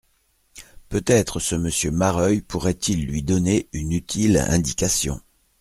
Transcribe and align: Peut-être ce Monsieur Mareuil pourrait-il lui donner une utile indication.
Peut-être 0.89 1.39
ce 1.39 1.53
Monsieur 1.53 1.91
Mareuil 1.91 2.41
pourrait-il 2.41 3.05
lui 3.05 3.21
donner 3.21 3.67
une 3.71 3.91
utile 3.91 4.37
indication. 4.39 5.21